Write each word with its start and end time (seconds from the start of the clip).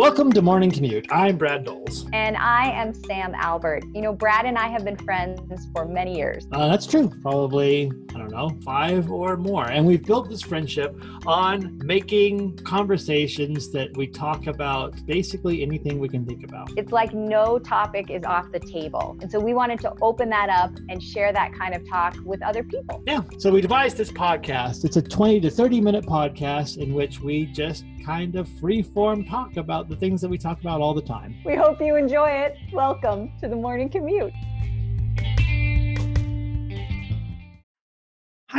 Welcome 0.00 0.32
to 0.32 0.40
Morning 0.40 0.70
Commute. 0.70 1.04
I'm 1.10 1.36
Brad 1.36 1.66
Knowles. 1.66 2.06
And 2.14 2.34
I 2.38 2.70
am 2.70 2.94
Sam 2.94 3.34
Albert. 3.34 3.84
You 3.92 4.00
know, 4.00 4.14
Brad 4.14 4.46
and 4.46 4.56
I 4.56 4.66
have 4.66 4.82
been 4.82 4.96
friends 4.96 5.66
for 5.74 5.84
many 5.84 6.16
years. 6.16 6.48
Uh, 6.52 6.68
that's 6.68 6.86
true. 6.86 7.12
Probably, 7.20 7.92
I 8.08 8.12
don't 8.14 8.29
know, 8.29 8.29
five 8.62 9.10
or 9.10 9.36
more. 9.36 9.70
And 9.70 9.86
we've 9.86 10.04
built 10.04 10.28
this 10.28 10.42
friendship 10.42 10.96
on 11.26 11.78
making 11.84 12.56
conversations 12.58 13.70
that 13.72 13.96
we 13.96 14.06
talk 14.06 14.46
about 14.46 14.94
basically 15.06 15.62
anything 15.62 15.98
we 15.98 16.08
can 16.08 16.24
think 16.24 16.44
about. 16.44 16.70
It's 16.76 16.92
like 16.92 17.12
no 17.12 17.58
topic 17.58 18.10
is 18.10 18.24
off 18.24 18.50
the 18.52 18.60
table. 18.60 19.16
And 19.20 19.30
so 19.30 19.38
we 19.38 19.54
wanted 19.54 19.80
to 19.80 19.94
open 20.00 20.28
that 20.30 20.48
up 20.48 20.72
and 20.88 21.02
share 21.02 21.32
that 21.32 21.52
kind 21.54 21.74
of 21.74 21.88
talk 21.88 22.16
with 22.24 22.42
other 22.42 22.62
people. 22.62 23.02
Yeah. 23.06 23.22
So 23.38 23.50
we 23.50 23.60
devised 23.60 23.96
this 23.96 24.12
podcast. 24.12 24.84
It's 24.84 24.96
a 24.96 25.02
20 25.02 25.40
to 25.40 25.50
30 25.50 25.80
minute 25.80 26.04
podcast 26.04 26.78
in 26.78 26.94
which 26.94 27.20
we 27.20 27.46
just 27.46 27.84
kind 28.04 28.36
of 28.36 28.48
free 28.58 28.82
form 28.82 29.24
talk 29.24 29.56
about 29.56 29.88
the 29.88 29.96
things 29.96 30.20
that 30.20 30.28
we 30.28 30.38
talk 30.38 30.60
about 30.60 30.80
all 30.80 30.94
the 30.94 31.02
time. 31.02 31.36
We 31.44 31.54
hope 31.54 31.80
you 31.80 31.96
enjoy 31.96 32.30
it. 32.30 32.56
Welcome 32.72 33.32
to 33.40 33.48
the 33.48 33.56
morning 33.56 33.88
commute. 33.88 34.32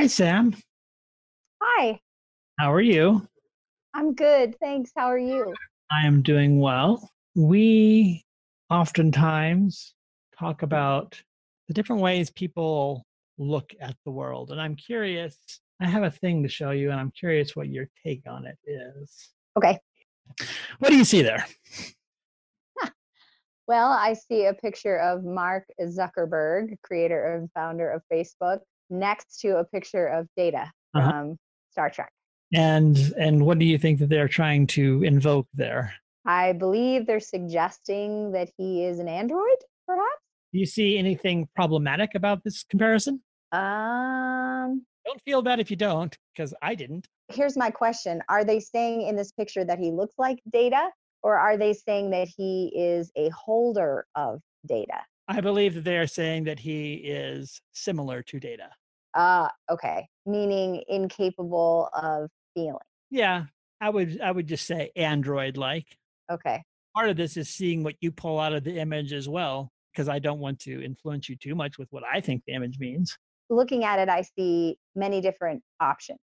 Hi, 0.01 0.07
Sam. 0.07 0.55
Hi. 1.61 1.99
How 2.57 2.73
are 2.73 2.81
you? 2.81 3.27
I'm 3.93 4.15
good. 4.15 4.55
Thanks. 4.59 4.89
How 4.97 5.05
are 5.05 5.19
you? 5.19 5.53
I 5.91 6.07
am 6.07 6.23
doing 6.23 6.59
well. 6.59 7.11
We 7.35 8.25
oftentimes 8.71 9.93
talk 10.35 10.63
about 10.63 11.21
the 11.67 11.75
different 11.75 12.01
ways 12.01 12.31
people 12.31 13.05
look 13.37 13.75
at 13.79 13.95
the 14.03 14.09
world. 14.09 14.49
And 14.49 14.59
I'm 14.59 14.75
curious, 14.75 15.37
I 15.79 15.85
have 15.85 16.01
a 16.01 16.09
thing 16.09 16.41
to 16.41 16.49
show 16.49 16.71
you, 16.71 16.89
and 16.89 16.99
I'm 16.99 17.11
curious 17.11 17.55
what 17.55 17.69
your 17.69 17.87
take 18.03 18.23
on 18.27 18.47
it 18.47 18.57
is. 18.65 19.29
Okay. 19.55 19.77
What 20.79 20.89
do 20.89 20.97
you 20.97 21.05
see 21.05 21.21
there? 21.21 21.45
Well, 23.67 23.91
I 23.91 24.13
see 24.13 24.47
a 24.47 24.53
picture 24.53 24.97
of 24.97 25.23
Mark 25.23 25.63
Zuckerberg, 25.79 26.75
creator 26.81 27.35
and 27.35 27.49
founder 27.53 27.89
of 27.89 28.01
Facebook, 28.11 28.59
next 28.91 29.39
to 29.41 29.57
a 29.57 29.63
picture 29.65 30.05
of 30.07 30.27
Data 30.37 30.71
Uh-huh. 30.93 31.09
from 31.09 31.37
Star 31.71 31.89
Trek. 31.89 32.11
And 32.53 32.97
and 33.17 33.45
what 33.45 33.57
do 33.59 33.65
you 33.65 33.77
think 33.77 33.99
that 33.99 34.09
they're 34.09 34.27
trying 34.27 34.67
to 34.67 35.03
invoke 35.03 35.47
there? 35.53 35.93
I 36.25 36.51
believe 36.53 37.07
they're 37.07 37.19
suggesting 37.21 38.31
that 38.33 38.49
he 38.57 38.83
is 38.85 38.99
an 38.99 39.07
android, 39.07 39.57
perhaps. 39.87 40.21
Do 40.53 40.59
you 40.59 40.65
see 40.65 40.97
anything 40.97 41.47
problematic 41.55 42.13
about 42.13 42.43
this 42.43 42.63
comparison? 42.63 43.21
Um, 43.53 44.85
Don't 45.05 45.21
feel 45.23 45.41
bad 45.41 45.59
if 45.59 45.69
you 45.71 45.77
don't, 45.77 46.15
because 46.35 46.53
I 46.61 46.75
didn't. 46.75 47.07
here's 47.29 47.55
my 47.55 47.71
question 47.71 48.21
Are 48.27 48.43
they 48.43 48.59
saying 48.59 49.03
in 49.07 49.15
this 49.15 49.31
picture 49.31 49.63
that 49.65 49.79
he 49.79 49.89
looks 49.91 50.15
like 50.17 50.39
data, 50.51 50.89
or 51.23 51.37
are 51.37 51.55
they 51.57 51.73
saying 51.73 52.11
that 52.11 52.27
he 52.27 52.71
is 52.75 53.11
a 53.15 53.29
holder 53.29 54.05
of 54.15 54.41
data? 54.67 54.99
I 55.29 55.39
believe 55.39 55.73
that 55.75 55.85
they 55.85 55.97
are 55.97 56.07
saying 56.07 56.43
that 56.45 56.59
he 56.59 56.95
is 56.95 57.61
similar 57.71 58.21
to 58.23 58.39
data. 58.39 58.69
Uh, 59.13 59.47
okay, 59.69 60.07
meaning 60.25 60.83
incapable 60.87 61.89
of 61.93 62.29
feeling. 62.53 62.77
Yeah, 63.09 63.45
I 63.81 63.89
would 63.89 64.21
I 64.21 64.31
would 64.31 64.47
just 64.47 64.65
say 64.65 64.91
android 64.95 65.57
like. 65.57 65.85
Okay, 66.31 66.61
Part 66.95 67.09
of 67.09 67.17
this 67.17 67.37
is 67.37 67.49
seeing 67.49 67.83
what 67.83 67.95
you 68.01 68.11
pull 68.11 68.39
out 68.39 68.53
of 68.53 68.63
the 68.63 68.77
image 68.79 69.13
as 69.13 69.29
well, 69.29 69.71
because 69.93 70.09
I 70.09 70.19
don't 70.19 70.39
want 70.39 70.59
to 70.61 70.83
influence 70.83 71.29
you 71.29 71.35
too 71.37 71.55
much 71.55 71.77
with 71.77 71.87
what 71.91 72.03
I 72.11 72.19
think 72.21 72.43
the 72.45 72.53
image 72.53 72.79
means. 72.79 73.17
looking 73.49 73.83
at 73.83 73.99
it, 73.99 74.09
I 74.09 74.23
see 74.37 74.77
many 74.95 75.21
different 75.21 75.61
options. 75.79 76.19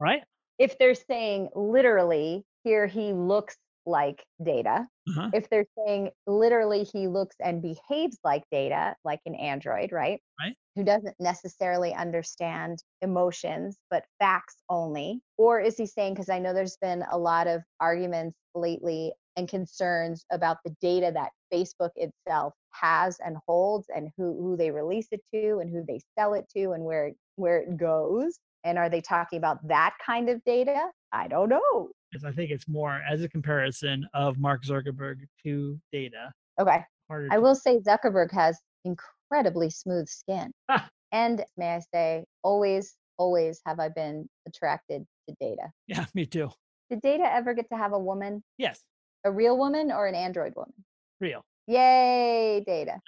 Right? 0.00 0.22
If 0.58 0.78
they're 0.78 0.94
saying 0.94 1.48
literally, 1.54 2.44
here 2.62 2.86
he 2.86 3.12
looks 3.12 3.56
like 3.86 4.24
data, 4.44 4.86
Uh-huh. 5.08 5.30
if 5.34 5.48
they're 5.50 5.66
saying 5.76 6.10
literally 6.26 6.84
he 6.84 7.06
looks 7.08 7.36
and 7.40 7.60
behaves 7.62 8.18
like 8.24 8.44
data, 8.50 8.94
like 9.04 9.20
an 9.26 9.34
android, 9.34 9.92
right? 9.92 10.20
Right. 10.40 10.54
Who 10.76 10.84
doesn't 10.84 11.14
necessarily 11.20 11.94
understand 11.94 12.78
emotions, 13.02 13.78
but 13.90 14.04
facts 14.18 14.56
only? 14.68 15.20
Or 15.36 15.60
is 15.60 15.76
he 15.76 15.86
saying, 15.86 16.14
because 16.14 16.28
I 16.30 16.38
know 16.38 16.52
there's 16.54 16.78
been 16.80 17.04
a 17.10 17.18
lot 17.18 17.46
of 17.46 17.62
arguments 17.80 18.36
lately 18.54 19.12
and 19.36 19.48
concerns 19.48 20.24
about 20.32 20.58
the 20.64 20.74
data 20.80 21.10
that 21.12 21.30
Facebook 21.52 21.90
itself 21.96 22.54
has 22.72 23.18
and 23.24 23.36
holds 23.46 23.86
and 23.94 24.10
who, 24.16 24.32
who 24.40 24.56
they 24.56 24.70
release 24.70 25.08
it 25.10 25.20
to 25.32 25.58
and 25.58 25.70
who 25.70 25.84
they 25.86 26.00
sell 26.18 26.34
it 26.34 26.46
to 26.56 26.72
and 26.72 26.84
where, 26.84 27.12
where 27.36 27.58
it 27.58 27.76
goes? 27.76 28.38
And 28.64 28.78
are 28.78 28.88
they 28.88 29.00
talking 29.02 29.36
about 29.36 29.58
that 29.68 29.94
kind 30.04 30.28
of 30.30 30.42
data? 30.44 30.88
I 31.12 31.28
don't 31.28 31.48
know. 31.50 31.90
Because 32.14 32.24
I 32.24 32.30
think 32.30 32.52
it's 32.52 32.68
more 32.68 33.00
as 33.10 33.22
a 33.22 33.28
comparison 33.28 34.06
of 34.14 34.38
Mark 34.38 34.62
Zuckerberg 34.64 35.16
to 35.42 35.80
data. 35.92 36.32
Okay. 36.60 36.78
Harder 37.08 37.26
I 37.32 37.34
to- 37.36 37.40
will 37.40 37.56
say 37.56 37.80
Zuckerberg 37.80 38.30
has 38.32 38.56
incredibly 38.84 39.68
smooth 39.70 40.08
skin. 40.08 40.52
And 41.12 41.44
may 41.56 41.76
I 41.76 41.80
say, 41.94 42.24
always, 42.42 42.96
always 43.18 43.60
have 43.66 43.78
I 43.78 43.88
been 43.88 44.28
attracted 44.48 45.04
to 45.28 45.34
data. 45.40 45.70
Yeah, 45.86 46.06
me 46.12 46.26
too. 46.26 46.50
Did 46.90 47.02
data 47.02 47.22
ever 47.32 47.54
get 47.54 47.68
to 47.70 47.76
have 47.76 47.92
a 47.92 47.98
woman, 48.00 48.42
Yes, 48.58 48.80
a 49.24 49.30
real 49.30 49.56
woman 49.56 49.92
or 49.92 50.08
an 50.08 50.16
android 50.16 50.54
woman? 50.56 50.72
real. 51.20 51.40
Yay, 51.68 52.64
data. 52.66 52.98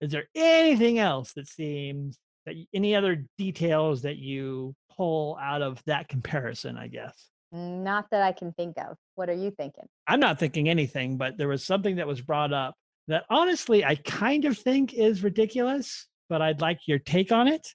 Is 0.00 0.10
there 0.10 0.24
anything 0.34 0.98
else 0.98 1.34
that 1.34 1.46
seems 1.46 2.16
that 2.46 2.54
any 2.72 2.94
other 2.96 3.26
details 3.36 4.00
that 4.02 4.16
you 4.16 4.74
pull 4.96 5.36
out 5.38 5.60
of 5.60 5.82
that 5.84 6.08
comparison? 6.08 6.78
I 6.78 6.88
guess 6.88 7.28
Not 7.54 8.10
that 8.10 8.20
I 8.20 8.32
can 8.32 8.52
think 8.52 8.76
of. 8.78 8.96
What 9.14 9.30
are 9.30 9.34
you 9.34 9.52
thinking? 9.52 9.84
I'm 10.08 10.18
not 10.18 10.40
thinking 10.40 10.68
anything, 10.68 11.16
but 11.16 11.38
there 11.38 11.46
was 11.46 11.64
something 11.64 11.96
that 11.96 12.06
was 12.06 12.20
brought 12.20 12.52
up 12.52 12.74
that 13.06 13.24
honestly 13.30 13.84
I 13.84 13.94
kind 13.94 14.44
of 14.44 14.58
think 14.58 14.92
is 14.92 15.22
ridiculous, 15.22 16.08
but 16.28 16.42
I'd 16.42 16.60
like 16.60 16.80
your 16.86 16.98
take 16.98 17.30
on 17.30 17.46
it. 17.46 17.68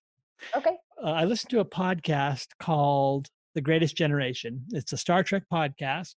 Okay. 0.54 0.76
uh, 1.02 1.12
I 1.12 1.24
listened 1.24 1.52
to 1.52 1.62
a 1.62 1.66
podcast 1.66 2.48
called 2.60 3.30
The 3.56 3.62
Greatest 3.62 3.96
Generation. 3.96 4.66
It's 4.72 4.92
a 4.92 4.98
Star 4.98 5.24
Trek 5.24 5.44
podcast. 5.52 6.16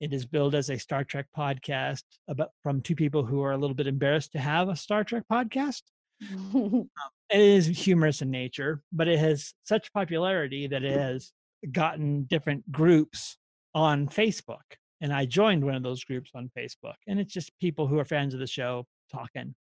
It 0.00 0.12
is 0.12 0.26
billed 0.26 0.54
as 0.54 0.68
a 0.68 0.78
Star 0.78 1.02
Trek 1.02 1.26
podcast 1.34 2.02
about 2.28 2.50
from 2.62 2.82
two 2.82 2.94
people 2.94 3.24
who 3.24 3.42
are 3.42 3.52
a 3.52 3.58
little 3.58 3.74
bit 3.74 3.86
embarrassed 3.86 4.32
to 4.32 4.38
have 4.38 4.68
a 4.68 4.76
Star 4.76 5.04
Trek 5.04 5.24
podcast. 5.30 5.82
It 7.32 7.40
is 7.40 7.66
humorous 7.66 8.22
in 8.22 8.30
nature, 8.32 8.82
but 8.92 9.06
it 9.06 9.20
has 9.20 9.54
such 9.62 9.92
popularity 9.92 10.66
that 10.66 10.82
it 10.82 10.98
has 10.98 11.30
gotten 11.72 12.24
different 12.24 12.70
groups 12.72 13.36
on 13.74 14.08
Facebook. 14.08 14.58
And 15.00 15.12
I 15.12 15.24
joined 15.24 15.64
one 15.64 15.74
of 15.74 15.82
those 15.82 16.04
groups 16.04 16.30
on 16.34 16.50
Facebook. 16.56 16.94
And 17.06 17.18
it's 17.18 17.32
just 17.32 17.58
people 17.60 17.86
who 17.86 17.98
are 17.98 18.04
fans 18.04 18.34
of 18.34 18.40
the 18.40 18.46
show 18.46 18.86
talking. 19.10 19.54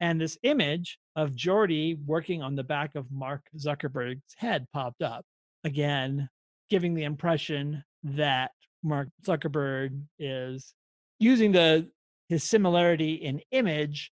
And 0.00 0.20
this 0.20 0.38
image 0.42 0.98
of 1.16 1.32
Geordi 1.32 1.96
working 2.04 2.42
on 2.42 2.54
the 2.54 2.62
back 2.62 2.94
of 2.94 3.10
Mark 3.10 3.42
Zuckerberg's 3.56 4.34
head 4.36 4.66
popped 4.72 5.02
up 5.02 5.24
again, 5.64 6.28
giving 6.68 6.94
the 6.94 7.04
impression 7.04 7.82
that 8.04 8.52
Mark 8.82 9.08
Zuckerberg 9.24 10.00
is 10.18 10.74
using 11.18 11.52
the 11.52 11.90
his 12.28 12.44
similarity 12.44 13.14
in 13.14 13.40
image 13.52 14.10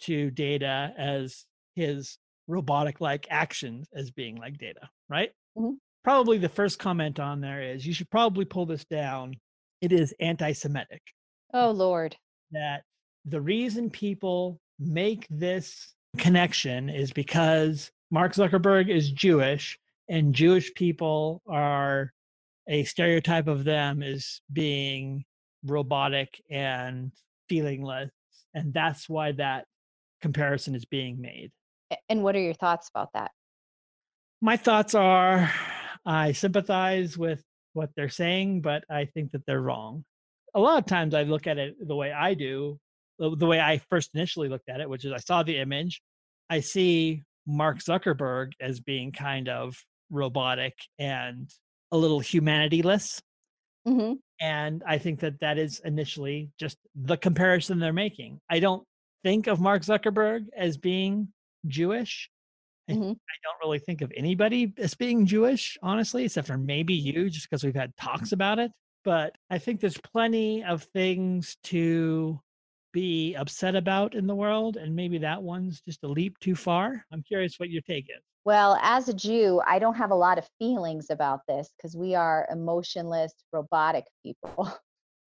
to 0.00 0.30
data 0.30 0.92
as 0.96 1.44
his 1.74 2.18
robotic 2.46 3.00
like 3.00 3.26
actions 3.30 3.88
as 3.94 4.10
being 4.10 4.36
like 4.36 4.58
data, 4.58 4.88
right? 5.08 5.32
Mhm. 5.56 5.78
Probably 6.04 6.36
the 6.36 6.48
first 6.48 6.78
comment 6.78 7.18
on 7.18 7.40
there 7.40 7.62
is 7.62 7.86
you 7.86 7.94
should 7.94 8.10
probably 8.10 8.44
pull 8.44 8.66
this 8.66 8.84
down. 8.84 9.34
It 9.80 9.90
is 9.90 10.14
anti 10.20 10.52
Semitic 10.52 11.02
oh, 11.52 11.70
Lord. 11.70 12.16
that 12.52 12.82
the 13.24 13.40
reason 13.40 13.90
people 13.90 14.60
make 14.78 15.26
this 15.30 15.94
connection 16.18 16.90
is 16.90 17.10
because 17.12 17.90
Mark 18.10 18.34
Zuckerberg 18.34 18.90
is 18.90 19.10
Jewish 19.10 19.78
and 20.08 20.34
Jewish 20.34 20.72
people 20.74 21.42
are 21.48 22.12
a 22.68 22.84
stereotype 22.84 23.46
of 23.46 23.64
them 23.64 24.02
as 24.02 24.40
being 24.52 25.24
robotic 25.64 26.42
and 26.50 27.12
feelingless. 27.50 28.10
And 28.54 28.72
that's 28.72 29.08
why 29.08 29.32
that 29.32 29.66
comparison 30.20 30.74
is 30.74 30.84
being 30.84 31.20
made. 31.20 31.50
And 32.08 32.22
what 32.22 32.36
are 32.36 32.40
your 32.40 32.54
thoughts 32.54 32.90
about 32.94 33.12
that? 33.14 33.30
My 34.40 34.56
thoughts 34.56 34.94
are 34.94 35.50
I 36.06 36.32
sympathize 36.32 37.16
with 37.16 37.42
what 37.72 37.90
they're 37.96 38.08
saying, 38.08 38.60
but 38.60 38.84
I 38.90 39.06
think 39.06 39.32
that 39.32 39.44
they're 39.46 39.60
wrong. 39.60 40.04
A 40.54 40.60
lot 40.60 40.78
of 40.78 40.86
times 40.86 41.14
I 41.14 41.22
look 41.22 41.46
at 41.46 41.58
it 41.58 41.74
the 41.80 41.96
way 41.96 42.12
I 42.12 42.34
do, 42.34 42.78
the, 43.18 43.46
way 43.46 43.60
I 43.60 43.78
first 43.90 44.10
initially 44.14 44.48
looked 44.48 44.68
at 44.68 44.80
it, 44.80 44.88
which 44.88 45.04
is 45.04 45.12
I 45.12 45.18
saw 45.18 45.42
the 45.42 45.58
image, 45.58 46.00
I 46.50 46.60
see 46.60 47.22
Mark 47.46 47.78
Zuckerberg 47.78 48.52
as 48.60 48.80
being 48.80 49.12
kind 49.12 49.48
of 49.48 49.76
robotic 50.10 50.74
and 50.98 51.50
a 51.92 51.96
little 51.96 52.20
humanityless. 52.20 53.20
hmm 53.86 54.14
And 54.40 54.82
I 54.86 54.98
think 54.98 55.20
that 55.20 55.40
that 55.40 55.58
is 55.58 55.80
initially 55.84 56.50
just 56.58 56.76
the 56.94 57.16
comparison 57.16 57.78
they're 57.78 57.92
making. 57.92 58.40
I 58.50 58.60
don't 58.60 58.84
think 59.22 59.46
of 59.46 59.60
Mark 59.60 59.82
Zuckerberg 59.82 60.46
as 60.56 60.76
being 60.76 61.28
Jewish. 61.66 62.30
I, 62.88 62.92
Mhm. 62.92 63.12
I 63.12 63.34
don't 63.42 63.60
really 63.62 63.78
think 63.78 64.02
of 64.02 64.12
anybody 64.16 64.72
as 64.78 64.94
being 64.94 65.26
Jewish, 65.26 65.78
honestly, 65.82 66.24
except 66.24 66.46
for 66.48 66.58
maybe 66.58 66.94
you, 66.94 67.30
just 67.30 67.48
because 67.48 67.64
we've 67.64 67.74
had 67.74 67.96
talks 67.96 68.32
about 68.32 68.58
it. 68.58 68.72
but 69.04 69.36
I 69.50 69.58
think 69.58 69.80
there's 69.80 69.98
plenty 69.98 70.64
of 70.64 70.84
things 70.94 71.58
to 71.64 72.40
be 72.94 73.34
upset 73.34 73.76
about 73.76 74.14
in 74.14 74.26
the 74.26 74.34
world, 74.34 74.78
and 74.78 74.96
maybe 74.96 75.18
that 75.18 75.42
one's 75.42 75.82
just 75.82 76.02
a 76.04 76.08
leap 76.08 76.38
too 76.38 76.54
far. 76.54 77.04
I'm 77.12 77.22
curious 77.22 77.60
what 77.60 77.68
your 77.68 77.82
take 77.82 78.06
is. 78.08 78.22
Well, 78.46 78.78
as 78.80 79.10
a 79.10 79.12
Jew, 79.14 79.60
I 79.66 79.78
don't 79.78 79.96
have 79.96 80.10
a 80.10 80.14
lot 80.14 80.38
of 80.38 80.48
feelings 80.58 81.10
about 81.10 81.40
this 81.46 81.70
because 81.76 81.94
we 81.94 82.14
are 82.14 82.48
emotionless, 82.50 83.34
robotic 83.52 84.06
people. 84.22 84.72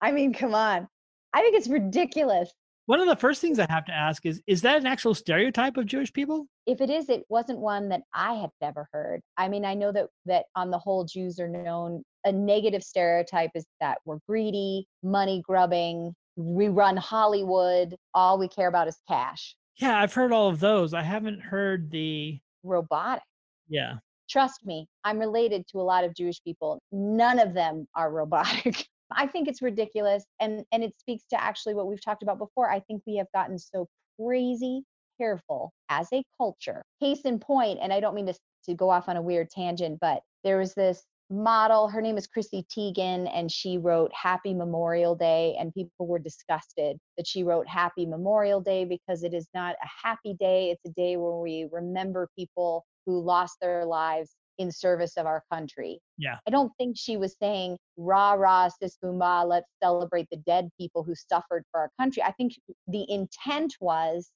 I 0.00 0.10
mean, 0.12 0.32
come 0.32 0.54
on. 0.56 0.88
I 1.32 1.42
think 1.42 1.54
it's 1.54 1.68
ridiculous. 1.68 2.50
One 2.86 3.00
of 3.00 3.08
the 3.08 3.16
first 3.16 3.40
things 3.40 3.58
I 3.58 3.66
have 3.68 3.84
to 3.86 3.92
ask 3.92 4.24
is 4.24 4.40
is 4.46 4.62
that 4.62 4.78
an 4.78 4.86
actual 4.86 5.12
stereotype 5.12 5.76
of 5.76 5.86
Jewish 5.86 6.12
people? 6.12 6.46
If 6.66 6.80
it 6.80 6.88
is, 6.88 7.08
it 7.08 7.24
wasn't 7.28 7.58
one 7.58 7.88
that 7.88 8.02
I 8.14 8.34
had 8.34 8.50
ever 8.62 8.88
heard. 8.92 9.20
I 9.36 9.48
mean, 9.48 9.64
I 9.64 9.74
know 9.74 9.90
that 9.90 10.06
that 10.26 10.46
on 10.54 10.70
the 10.70 10.78
whole 10.78 11.04
Jews 11.04 11.40
are 11.40 11.48
known 11.48 12.04
a 12.24 12.30
negative 12.30 12.84
stereotype 12.84 13.50
is 13.54 13.66
that 13.80 13.98
we're 14.04 14.18
greedy, 14.28 14.86
money 15.02 15.42
grubbing, 15.44 16.14
we 16.36 16.68
run 16.68 16.96
Hollywood, 16.96 17.96
all 18.14 18.38
we 18.38 18.46
care 18.46 18.68
about 18.68 18.88
is 18.88 18.98
cash. 19.08 19.56
Yeah, 19.78 19.98
I've 20.00 20.14
heard 20.14 20.32
all 20.32 20.48
of 20.48 20.60
those. 20.60 20.94
I 20.94 21.02
haven't 21.02 21.40
heard 21.40 21.90
the 21.90 22.38
robotic. 22.62 23.22
Yeah. 23.68 23.94
Trust 24.28 24.64
me, 24.64 24.86
I'm 25.04 25.18
related 25.18 25.66
to 25.68 25.80
a 25.80 25.82
lot 25.82 26.04
of 26.04 26.14
Jewish 26.14 26.42
people. 26.42 26.80
None 26.92 27.38
of 27.38 27.52
them 27.52 27.86
are 27.94 28.10
robotic. 28.10 28.86
I 29.10 29.26
think 29.26 29.48
it's 29.48 29.62
ridiculous 29.62 30.24
and 30.40 30.64
and 30.72 30.82
it 30.82 30.98
speaks 30.98 31.24
to 31.30 31.42
actually 31.42 31.74
what 31.74 31.86
we've 31.86 32.04
talked 32.04 32.22
about 32.22 32.38
before. 32.38 32.70
I 32.70 32.80
think 32.80 33.02
we 33.06 33.16
have 33.16 33.28
gotten 33.34 33.58
so 33.58 33.88
crazy 34.20 34.82
careful 35.18 35.72
as 35.88 36.08
a 36.12 36.22
culture. 36.36 36.82
Case 37.00 37.22
in 37.22 37.38
point, 37.38 37.78
and 37.80 37.92
I 37.92 38.00
don't 38.00 38.14
mean 38.14 38.26
to 38.26 38.34
to 38.66 38.74
go 38.74 38.90
off 38.90 39.08
on 39.08 39.16
a 39.16 39.22
weird 39.22 39.50
tangent, 39.50 39.98
but 40.00 40.22
there 40.44 40.58
was 40.58 40.74
this 40.74 41.04
model. 41.30 41.88
Her 41.88 42.00
name 42.00 42.16
is 42.16 42.26
Chrissy 42.26 42.64
Teigen, 42.70 43.30
and 43.32 43.50
she 43.50 43.78
wrote 43.78 44.12
Happy 44.14 44.54
Memorial 44.54 45.14
Day. 45.14 45.56
And 45.58 45.74
people 45.74 46.06
were 46.06 46.18
disgusted 46.18 46.98
that 47.16 47.26
she 47.26 47.42
wrote 47.42 47.68
Happy 47.68 48.06
Memorial 48.06 48.60
Day 48.60 48.84
because 48.84 49.22
it 49.22 49.34
is 49.34 49.48
not 49.54 49.74
a 49.82 50.06
happy 50.06 50.34
day. 50.38 50.70
It's 50.70 50.84
a 50.84 50.94
day 51.00 51.16
where 51.16 51.36
we 51.36 51.68
remember 51.70 52.28
people 52.38 52.84
who 53.06 53.20
lost 53.20 53.56
their 53.60 53.84
lives 53.84 54.34
in 54.58 54.70
service 54.72 55.16
of 55.16 55.26
our 55.26 55.42
country. 55.52 56.00
Yeah. 56.18 56.36
I 56.46 56.50
don't 56.50 56.72
think 56.78 56.96
she 56.98 57.16
was 57.16 57.36
saying, 57.40 57.76
rah, 57.96 58.32
rah, 58.32 58.68
sis 58.68 58.96
boomba, 59.02 59.46
let's 59.46 59.68
celebrate 59.82 60.28
the 60.30 60.38
dead 60.38 60.68
people 60.78 61.02
who 61.02 61.14
suffered 61.14 61.64
for 61.70 61.80
our 61.80 61.90
country. 62.00 62.22
I 62.22 62.32
think 62.32 62.54
the 62.88 63.04
intent 63.10 63.74
was, 63.80 64.30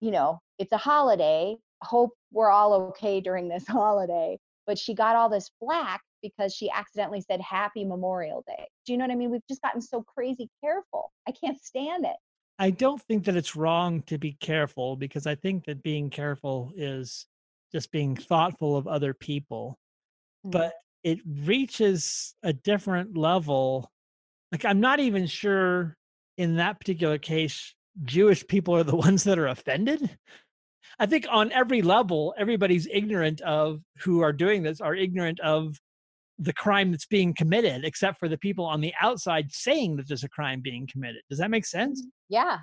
you 0.00 0.10
know, 0.10 0.38
it's 0.58 0.72
a 0.72 0.76
holiday. 0.76 1.56
Hope 1.82 2.12
we're 2.32 2.50
all 2.50 2.74
okay 2.88 3.20
during 3.20 3.48
this 3.48 3.66
holiday. 3.68 4.38
But 4.66 4.78
she 4.78 4.94
got 4.94 5.16
all 5.16 5.28
this 5.28 5.50
flack 5.58 6.00
because 6.22 6.54
she 6.54 6.70
accidentally 6.70 7.22
said 7.22 7.40
Happy 7.40 7.84
Memorial 7.84 8.44
Day. 8.46 8.66
Do 8.86 8.92
you 8.92 8.98
know 8.98 9.04
what 9.04 9.12
I 9.12 9.16
mean? 9.16 9.30
We've 9.30 9.46
just 9.48 9.62
gotten 9.62 9.80
so 9.80 10.02
crazy 10.02 10.48
careful. 10.62 11.10
I 11.26 11.32
can't 11.32 11.60
stand 11.62 12.04
it. 12.04 12.16
I 12.58 12.70
don't 12.70 13.00
think 13.00 13.24
that 13.24 13.36
it's 13.36 13.56
wrong 13.56 14.02
to 14.02 14.18
be 14.18 14.32
careful 14.34 14.94
because 14.94 15.26
I 15.26 15.34
think 15.34 15.64
that 15.64 15.82
being 15.82 16.10
careful 16.10 16.72
is 16.76 17.26
just 17.72 17.90
being 17.90 18.16
thoughtful 18.16 18.76
of 18.76 18.86
other 18.86 19.14
people. 19.14 19.78
Mm-hmm. 20.46 20.50
But 20.50 20.74
it 21.02 21.20
reaches 21.26 22.34
a 22.42 22.52
different 22.52 23.16
level. 23.16 23.90
Like, 24.52 24.64
I'm 24.64 24.80
not 24.80 25.00
even 25.00 25.26
sure 25.26 25.96
in 26.36 26.56
that 26.56 26.78
particular 26.78 27.18
case, 27.18 27.74
Jewish 28.04 28.46
people 28.46 28.74
are 28.76 28.84
the 28.84 28.96
ones 29.08 29.24
that 29.24 29.38
are 29.38 29.48
offended. 29.48 30.18
I 30.98 31.06
think 31.06 31.26
on 31.30 31.52
every 31.52 31.82
level, 31.82 32.34
everybody's 32.38 32.86
ignorant 32.92 33.40
of 33.42 33.80
who 34.00 34.20
are 34.20 34.32
doing 34.32 34.62
this, 34.62 34.80
are 34.80 34.94
ignorant 34.94 35.40
of 35.40 35.76
the 36.38 36.52
crime 36.52 36.90
that's 36.90 37.06
being 37.06 37.34
committed, 37.34 37.84
except 37.84 38.18
for 38.18 38.28
the 38.28 38.38
people 38.38 38.64
on 38.64 38.80
the 38.80 38.94
outside 39.00 39.52
saying 39.52 39.96
that 39.96 40.08
there's 40.08 40.24
a 40.24 40.28
crime 40.28 40.60
being 40.60 40.88
committed. 40.90 41.20
Does 41.28 41.38
that 41.38 41.50
make 41.50 41.66
sense? 41.66 42.02
Mm, 42.02 42.10
yeah. 42.30 42.58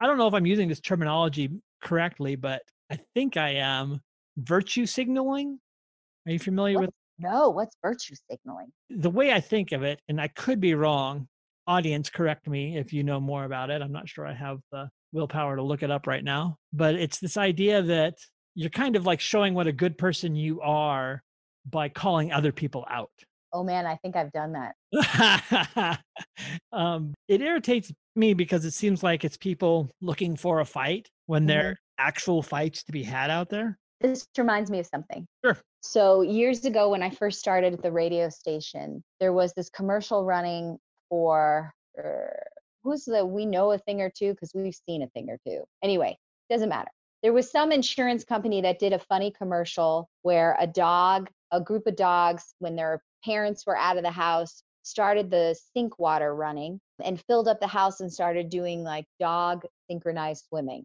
I 0.00 0.06
don't 0.06 0.18
know 0.18 0.26
if 0.26 0.34
I'm 0.34 0.46
using 0.46 0.68
this 0.68 0.80
terminology 0.80 1.50
correctly, 1.82 2.36
but 2.36 2.62
I 2.90 2.98
think 3.14 3.36
I 3.36 3.50
am. 3.56 4.00
Virtue 4.38 4.86
signaling. 4.86 5.58
Are 6.26 6.32
you 6.32 6.38
familiar 6.38 6.76
what? 6.76 6.86
with? 6.86 6.94
No, 7.18 7.50
what's 7.50 7.76
virtue 7.82 8.14
signaling? 8.30 8.68
The 8.90 9.10
way 9.10 9.32
I 9.32 9.40
think 9.40 9.72
of 9.72 9.82
it, 9.82 10.00
and 10.08 10.20
I 10.20 10.28
could 10.28 10.60
be 10.60 10.74
wrong. 10.74 11.26
Audience, 11.66 12.08
correct 12.08 12.46
me 12.48 12.78
if 12.78 12.92
you 12.92 13.02
know 13.02 13.20
more 13.20 13.44
about 13.44 13.70
it. 13.70 13.82
I'm 13.82 13.92
not 13.92 14.08
sure 14.08 14.26
I 14.26 14.32
have 14.32 14.58
the 14.72 14.88
willpower 15.12 15.56
to 15.56 15.62
look 15.62 15.82
it 15.82 15.90
up 15.90 16.06
right 16.06 16.22
now, 16.22 16.56
but 16.72 16.94
it's 16.94 17.18
this 17.18 17.36
idea 17.36 17.82
that 17.82 18.14
you're 18.54 18.70
kind 18.70 18.96
of 18.96 19.06
like 19.06 19.20
showing 19.20 19.54
what 19.54 19.66
a 19.66 19.72
good 19.72 19.98
person 19.98 20.34
you 20.34 20.60
are 20.60 21.22
by 21.68 21.88
calling 21.88 22.32
other 22.32 22.52
people 22.52 22.86
out. 22.88 23.10
Oh 23.52 23.64
man, 23.64 23.86
I 23.86 23.96
think 23.96 24.16
I've 24.16 24.32
done 24.32 24.54
that. 24.92 26.00
um, 26.72 27.14
it 27.28 27.40
irritates 27.40 27.92
me 28.14 28.34
because 28.34 28.64
it 28.64 28.72
seems 28.72 29.02
like 29.02 29.24
it's 29.24 29.36
people 29.36 29.90
looking 30.00 30.36
for 30.36 30.60
a 30.60 30.64
fight 30.64 31.08
when 31.26 31.42
mm-hmm. 31.42 31.48
there 31.48 31.68
are 31.68 31.76
actual 31.98 32.42
fights 32.42 32.84
to 32.84 32.92
be 32.92 33.02
had 33.02 33.30
out 33.30 33.48
there. 33.48 33.78
This 34.00 34.26
reminds 34.36 34.70
me 34.70 34.78
of 34.78 34.86
something. 34.86 35.26
Sure. 35.44 35.56
So, 35.80 36.22
years 36.22 36.64
ago, 36.64 36.90
when 36.90 37.02
I 37.02 37.10
first 37.10 37.40
started 37.40 37.72
at 37.72 37.82
the 37.82 37.92
radio 37.92 38.28
station, 38.28 39.02
there 39.20 39.32
was 39.32 39.52
this 39.54 39.70
commercial 39.70 40.24
running 40.24 40.78
for 41.08 41.72
uh, 41.98 42.28
who's 42.84 43.04
the 43.04 43.24
we 43.24 43.46
know 43.46 43.72
a 43.72 43.78
thing 43.78 44.00
or 44.00 44.10
two 44.10 44.32
because 44.32 44.52
we've 44.54 44.78
seen 44.88 45.02
a 45.02 45.08
thing 45.08 45.30
or 45.30 45.38
two. 45.46 45.64
Anyway, 45.82 46.16
doesn't 46.48 46.68
matter. 46.68 46.90
There 47.22 47.32
was 47.32 47.50
some 47.50 47.72
insurance 47.72 48.24
company 48.24 48.60
that 48.60 48.78
did 48.78 48.92
a 48.92 48.98
funny 48.98 49.32
commercial 49.32 50.08
where 50.22 50.56
a 50.60 50.66
dog 50.66 51.28
a 51.50 51.60
group 51.60 51.86
of 51.86 51.96
dogs, 51.96 52.54
when 52.58 52.76
their 52.76 53.02
parents 53.24 53.66
were 53.66 53.76
out 53.76 53.96
of 53.96 54.02
the 54.02 54.10
house, 54.10 54.62
started 54.82 55.30
the 55.30 55.58
sink 55.72 55.98
water 55.98 56.34
running 56.34 56.80
and 57.02 57.22
filled 57.26 57.48
up 57.48 57.60
the 57.60 57.66
house 57.66 58.00
and 58.00 58.12
started 58.12 58.48
doing 58.48 58.82
like 58.82 59.04
dog 59.20 59.64
synchronized 59.90 60.46
swimming. 60.48 60.84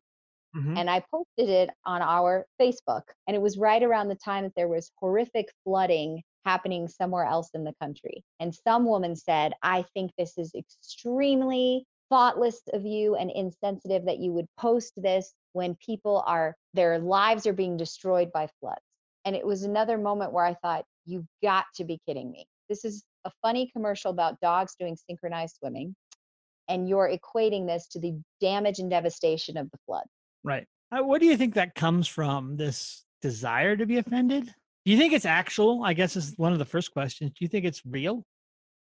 Mm-hmm. 0.55 0.77
And 0.77 0.89
I 0.89 1.03
posted 1.11 1.49
it 1.49 1.69
on 1.85 2.01
our 2.01 2.45
Facebook. 2.61 3.03
And 3.27 3.35
it 3.35 3.41
was 3.41 3.57
right 3.57 3.81
around 3.81 4.07
the 4.07 4.15
time 4.15 4.43
that 4.43 4.53
there 4.55 4.67
was 4.67 4.91
horrific 4.97 5.47
flooding 5.63 6.21
happening 6.45 6.87
somewhere 6.87 7.25
else 7.25 7.49
in 7.53 7.63
the 7.63 7.73
country. 7.81 8.23
And 8.39 8.53
some 8.53 8.85
woman 8.85 9.15
said, 9.15 9.53
I 9.63 9.85
think 9.93 10.11
this 10.17 10.37
is 10.37 10.53
extremely 10.55 11.85
thoughtless 12.09 12.61
of 12.73 12.85
you 12.85 13.15
and 13.15 13.31
insensitive 13.31 14.05
that 14.05 14.19
you 14.19 14.31
would 14.33 14.47
post 14.59 14.93
this 14.97 15.33
when 15.53 15.75
people 15.83 16.23
are, 16.27 16.55
their 16.73 16.99
lives 16.99 17.47
are 17.47 17.53
being 17.53 17.77
destroyed 17.77 18.31
by 18.31 18.47
floods. 18.59 18.81
And 19.25 19.35
it 19.35 19.45
was 19.45 19.63
another 19.63 19.97
moment 19.97 20.33
where 20.33 20.45
I 20.45 20.55
thought, 20.55 20.85
you've 21.05 21.27
got 21.41 21.65
to 21.75 21.83
be 21.83 21.99
kidding 22.07 22.31
me. 22.31 22.45
This 22.69 22.85
is 22.85 23.03
a 23.25 23.31
funny 23.41 23.69
commercial 23.73 24.11
about 24.11 24.39
dogs 24.41 24.75
doing 24.79 24.97
synchronized 25.09 25.55
swimming. 25.57 25.95
And 26.69 26.87
you're 26.87 27.09
equating 27.09 27.67
this 27.67 27.87
to 27.89 27.99
the 27.99 28.13
damage 28.39 28.79
and 28.79 28.89
devastation 28.89 29.57
of 29.57 29.69
the 29.71 29.77
flood. 29.85 30.05
Right. 30.43 30.67
Uh, 30.91 31.03
what 31.03 31.21
do 31.21 31.27
you 31.27 31.37
think 31.37 31.55
that 31.55 31.75
comes 31.75 32.07
from? 32.07 32.57
This 32.57 33.05
desire 33.21 33.75
to 33.75 33.85
be 33.85 33.97
offended? 33.97 34.45
Do 34.85 34.91
you 34.91 34.97
think 34.97 35.13
it's 35.13 35.25
actual? 35.25 35.83
I 35.83 35.93
guess 35.93 36.15
is 36.15 36.33
one 36.37 36.51
of 36.51 36.59
the 36.59 36.65
first 36.65 36.91
questions. 36.91 37.31
Do 37.31 37.45
you 37.45 37.47
think 37.47 37.65
it's 37.65 37.85
real? 37.85 38.25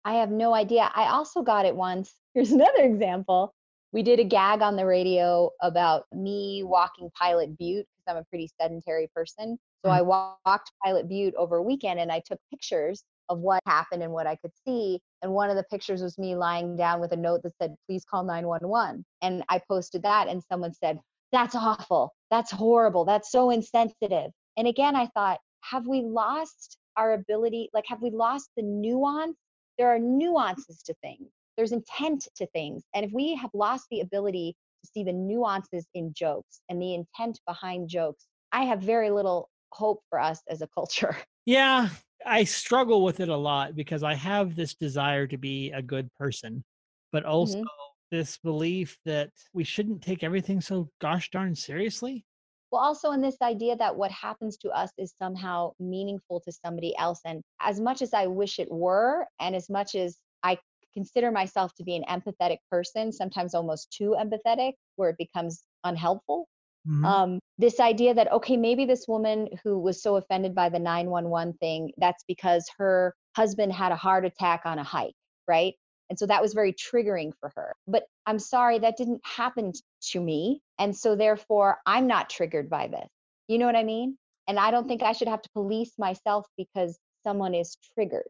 I 0.04 0.16
have 0.16 0.32
no 0.32 0.54
idea. 0.54 0.92
I 0.96 1.10
also 1.10 1.44
got 1.44 1.66
it 1.66 1.76
once. 1.76 2.14
Here's 2.34 2.52
another 2.52 2.84
example. 2.84 3.54
We 3.94 4.04
did 4.04 4.20
a 4.20 4.24
gag 4.24 4.62
on 4.62 4.76
the 4.76 4.86
radio 4.86 5.52
about 5.62 6.06
me 6.14 6.64
walking 6.64 7.10
Pilot 7.20 7.58
Butte 7.58 7.86
because 7.86 8.16
I'm 8.16 8.18
a 8.18 8.24
pretty 8.26 8.50
sedentary 8.60 9.10
person. 9.14 9.60
So 9.84 9.92
mm-hmm. 9.92 10.00
I 10.00 10.02
walked 10.02 10.72
Pilot 10.84 11.08
Butte 11.08 11.36
over 11.36 11.58
a 11.58 11.64
weekend 11.64 12.00
and 12.00 12.12
I 12.12 12.22
took 12.26 12.40
pictures 12.50 13.04
of 13.30 13.40
what 13.40 13.62
happened 13.66 14.02
and 14.02 14.12
what 14.12 14.28
I 14.28 14.38
could 14.38 14.52
see. 14.66 15.00
And 15.22 15.34
one 15.34 15.50
of 15.50 15.56
the 15.56 15.64
pictures 15.64 16.02
was 16.02 16.18
me 16.18 16.36
lying 16.36 16.76
down 16.76 17.00
with 17.00 17.12
a 17.12 17.18
note 17.18 17.44
that 17.44 17.54
said, 17.62 17.76
please 17.88 18.06
call 18.06 18.24
911. 18.24 19.06
And 19.22 19.44
I 19.50 19.62
posted 19.68 20.04
that 20.04 20.28
and 20.28 20.42
someone 20.44 20.74
said, 20.74 21.00
that's 21.32 21.56
awful. 21.56 22.14
That's 22.30 22.52
horrible. 22.52 23.06
That's 23.06 23.32
so 23.32 23.50
insensitive. 23.50 24.32
And 24.58 24.68
again, 24.68 24.96
I 24.96 25.08
thought, 25.08 25.40
have 25.62 25.88
we 25.88 26.02
lost 26.02 26.78
our 26.98 27.14
ability? 27.14 27.70
Like, 27.74 27.86
have 27.88 28.02
we 28.02 28.10
lost 28.10 28.50
the 28.58 28.64
nuance? 28.64 29.38
There 29.78 29.90
are 29.90 30.00
nuances 30.00 30.84
to 30.84 30.94
things, 31.02 31.30
there's 31.58 31.72
intent 31.72 32.28
to 32.36 32.46
things. 32.48 32.84
And 32.94 33.06
if 33.06 33.12
we 33.12 33.36
have 33.36 33.50
lost 33.54 33.88
the 33.90 34.02
ability 34.02 34.56
to 34.84 34.92
see 34.92 35.04
the 35.04 35.14
nuances 35.14 35.88
in 35.94 36.14
jokes 36.14 36.62
and 36.70 36.82
the 36.82 36.94
intent 36.94 37.40
behind 37.48 37.90
jokes, 37.90 38.28
I 38.52 38.64
have 38.66 38.82
very 38.82 39.10
little 39.10 39.50
hope 39.72 40.02
for 40.10 40.20
us 40.20 40.42
as 40.50 40.62
a 40.62 40.68
culture. 40.68 41.16
Yeah, 41.44 41.90
I 42.24 42.44
struggle 42.44 43.04
with 43.04 43.20
it 43.20 43.28
a 43.28 43.36
lot 43.36 43.76
because 43.76 44.04
I 44.04 44.14
have 44.14 44.56
this 44.56 44.76
desire 44.76 45.26
to 45.26 45.38
be 45.38 45.72
a 45.72 45.82
good 45.82 46.08
person, 46.20 46.64
but 47.12 47.26
also 47.26 47.56
mm-hmm. 47.56 47.91
This 48.12 48.38
belief 48.38 48.98
that 49.06 49.32
we 49.54 49.64
shouldn't 49.64 50.02
take 50.02 50.24
everything 50.24 50.62
so 50.62 50.90
gosh 51.00 51.30
darn 51.32 51.56
seriously. 51.56 52.26
Well, 52.72 52.82
also 52.82 53.12
in 53.12 53.22
this 53.22 53.38
idea 53.42 53.76
that 53.78 53.96
what 53.96 54.12
happens 54.12 54.58
to 54.58 54.70
us 54.70 54.92
is 54.98 55.14
somehow 55.18 55.72
meaningful 55.80 56.40
to 56.42 56.52
somebody 56.52 56.96
else. 56.98 57.20
And 57.26 57.42
as 57.60 57.80
much 57.82 58.02
as 58.02 58.14
I 58.14 58.28
wish 58.28 58.60
it 58.60 58.72
were, 58.72 59.26
and 59.40 59.56
as 59.56 59.70
much 59.70 59.96
as 59.96 60.18
I 60.44 60.58
consider 60.94 61.32
myself 61.32 61.74
to 61.76 61.84
be 61.84 61.96
an 61.96 62.04
empathetic 62.10 62.58
person, 62.70 63.12
sometimes 63.12 63.54
almost 63.54 63.92
too 63.92 64.16
empathetic, 64.18 64.74
where 64.96 65.10
it 65.10 65.18
becomes 65.18 65.64
unhelpful. 65.84 66.48
Mm-hmm. 66.88 67.06
Um, 67.06 67.40
this 67.58 67.80
idea 67.80 68.14
that, 68.14 68.32
okay, 68.32 68.58
maybe 68.58 68.86
this 68.86 69.06
woman 69.08 69.50
who 69.64 69.78
was 69.78 70.02
so 70.02 70.16
offended 70.16 70.56
by 70.56 70.70
the 70.70 70.80
911 70.80 71.54
thing, 71.60 71.92
that's 71.98 72.24
because 72.28 72.66
her 72.78 73.14
husband 73.36 73.74
had 73.74 73.92
a 73.92 73.98
heart 73.98 74.26
attack 74.26 74.62
on 74.66 74.80
a 74.80 74.84
hike. 74.84 75.14
right? 75.48 75.74
And 76.12 76.20
so 76.20 76.26
that 76.26 76.42
was 76.42 76.54
very 76.54 76.74
triggering 76.74 77.32
for 77.40 77.54
her. 77.56 77.74
But 77.88 78.04
I'm 78.26 78.38
sorry, 78.38 78.80
that 78.80 78.98
didn't 78.98 79.22
happen 79.24 79.72
to 80.10 80.20
me. 80.20 80.60
And 80.78 80.94
so 80.94 81.16
therefore, 81.16 81.78
I'm 81.86 82.06
not 82.06 82.30
triggered 82.30 82.70
by 82.70 82.90
this. 82.90 83.08
You 83.48 83.58
know 83.58 83.66
what 83.66 83.78
I 83.78 83.86
mean? 83.86 84.18
And 84.46 84.60
I 84.60 84.72
don't 84.72 84.90
think 84.90 85.04
I 85.04 85.14
should 85.14 85.30
have 85.30 85.42
to 85.42 85.50
police 85.54 85.94
myself 85.98 86.46
because 86.58 87.00
someone 87.24 87.56
is 87.56 87.78
triggered. 87.96 88.28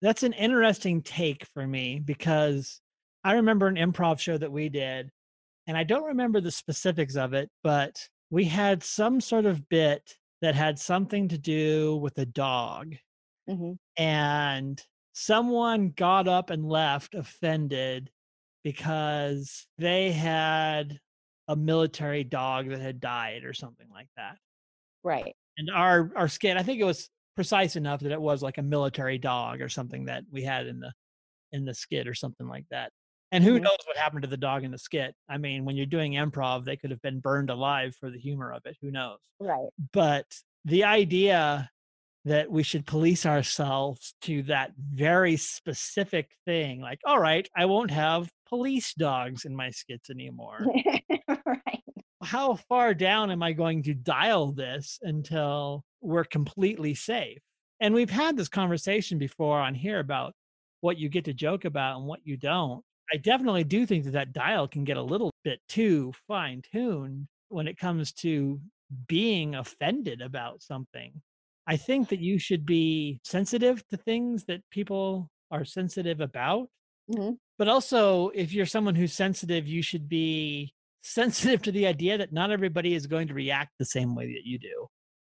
That's 0.00 0.22
an 0.22 0.32
interesting 0.32 1.02
take 1.02 1.46
for 1.52 1.66
me 1.66 2.00
because 2.02 2.80
I 3.24 3.34
remember 3.34 3.66
an 3.66 3.76
improv 3.76 4.18
show 4.18 4.38
that 4.38 4.50
we 4.50 4.70
did, 4.70 5.10
and 5.66 5.76
I 5.76 5.84
don't 5.84 6.04
remember 6.04 6.40
the 6.40 6.50
specifics 6.50 7.16
of 7.16 7.34
it, 7.34 7.50
but 7.62 8.08
we 8.30 8.46
had 8.46 8.82
some 8.82 9.20
sort 9.20 9.44
of 9.44 9.68
bit 9.68 10.16
that 10.40 10.54
had 10.54 10.78
something 10.78 11.28
to 11.28 11.36
do 11.36 11.96
with 11.96 12.16
a 12.16 12.24
dog. 12.24 12.94
hmm 13.46 13.72
And 13.98 14.82
someone 15.12 15.90
got 15.90 16.28
up 16.28 16.50
and 16.50 16.66
left 16.68 17.14
offended 17.14 18.10
because 18.64 19.66
they 19.78 20.12
had 20.12 21.00
a 21.48 21.56
military 21.56 22.24
dog 22.24 22.68
that 22.70 22.80
had 22.80 23.00
died 23.00 23.44
or 23.44 23.52
something 23.54 23.88
like 23.90 24.08
that. 24.16 24.38
Right. 25.04 25.36
And 25.58 25.70
our 25.70 26.10
our 26.16 26.28
skit, 26.28 26.56
I 26.56 26.62
think 26.62 26.80
it 26.80 26.84
was 26.84 27.10
precise 27.36 27.76
enough 27.76 28.00
that 28.00 28.12
it 28.12 28.20
was 28.20 28.42
like 28.42 28.58
a 28.58 28.62
military 28.62 29.18
dog 29.18 29.60
or 29.60 29.68
something 29.68 30.06
that 30.06 30.24
we 30.30 30.42
had 30.42 30.66
in 30.66 30.80
the 30.80 30.92
in 31.52 31.64
the 31.66 31.74
skit 31.74 32.08
or 32.08 32.14
something 32.14 32.48
like 32.48 32.66
that. 32.70 32.92
And 33.32 33.44
who 33.44 33.58
Mhm. 33.58 33.62
knows 33.62 33.78
what 33.86 33.96
happened 33.98 34.22
to 34.24 34.28
the 34.28 34.38
dog 34.38 34.64
in 34.64 34.72
the 34.72 34.78
skit? 34.78 35.16
I 35.28 35.38
mean, 35.38 35.64
when 35.66 35.76
you're 35.76 35.86
doing 35.86 36.14
improv, 36.14 36.64
they 36.66 36.76
could 36.78 36.92
have 36.92 37.02
been 37.02 37.20
burned 37.20 37.50
alive 37.50 37.96
for 37.96 38.10
the 38.10 38.20
humor 38.20 38.52
of 38.52 38.62
it. 38.66 38.78
Who 38.82 38.90
knows? 38.92 39.20
Right. 39.38 39.72
But 39.92 40.26
the 40.64 40.84
idea 40.84 41.71
that 42.24 42.50
we 42.50 42.62
should 42.62 42.86
police 42.86 43.26
ourselves 43.26 44.14
to 44.22 44.42
that 44.44 44.72
very 44.76 45.36
specific 45.36 46.30
thing, 46.44 46.80
like, 46.80 47.00
all 47.04 47.18
right, 47.18 47.48
I 47.56 47.64
won't 47.66 47.90
have 47.90 48.30
police 48.48 48.94
dogs 48.94 49.44
in 49.44 49.56
my 49.56 49.70
skits 49.70 50.10
anymore. 50.10 50.64
right. 51.28 51.82
How 52.22 52.54
far 52.54 52.94
down 52.94 53.30
am 53.30 53.42
I 53.42 53.52
going 53.52 53.82
to 53.84 53.94
dial 53.94 54.52
this 54.52 54.98
until 55.02 55.84
we're 56.00 56.24
completely 56.24 56.94
safe? 56.94 57.38
And 57.80 57.92
we've 57.94 58.10
had 58.10 58.36
this 58.36 58.48
conversation 58.48 59.18
before 59.18 59.58
on 59.58 59.74
here 59.74 59.98
about 59.98 60.34
what 60.82 60.98
you 60.98 61.08
get 61.08 61.24
to 61.24 61.32
joke 61.32 61.64
about 61.64 61.98
and 61.98 62.06
what 62.06 62.20
you 62.24 62.36
don't. 62.36 62.84
I 63.12 63.16
definitely 63.16 63.64
do 63.64 63.84
think 63.84 64.04
that 64.04 64.12
that 64.12 64.32
dial 64.32 64.68
can 64.68 64.84
get 64.84 64.96
a 64.96 65.02
little 65.02 65.32
bit 65.42 65.60
too 65.68 66.12
fine 66.28 66.62
tuned 66.72 67.26
when 67.48 67.66
it 67.66 67.78
comes 67.78 68.12
to 68.12 68.60
being 69.08 69.54
offended 69.56 70.20
about 70.22 70.62
something. 70.62 71.20
I 71.66 71.76
think 71.76 72.08
that 72.08 72.20
you 72.20 72.38
should 72.38 72.66
be 72.66 73.20
sensitive 73.24 73.86
to 73.88 73.96
things 73.96 74.44
that 74.44 74.62
people 74.70 75.30
are 75.50 75.64
sensitive 75.64 76.20
about. 76.20 76.68
Mhm. 77.10 77.38
But 77.58 77.68
also, 77.68 78.30
if 78.30 78.52
you're 78.52 78.66
someone 78.66 78.94
who's 78.94 79.12
sensitive, 79.12 79.68
you 79.68 79.82
should 79.82 80.08
be 80.08 80.74
sensitive 81.02 81.62
to 81.62 81.72
the 81.72 81.86
idea 81.86 82.18
that 82.18 82.32
not 82.32 82.50
everybody 82.50 82.94
is 82.94 83.06
going 83.06 83.28
to 83.28 83.34
react 83.34 83.72
the 83.78 83.84
same 83.84 84.14
way 84.14 84.26
that 84.26 84.44
you 84.44 84.58
do. 84.58 84.86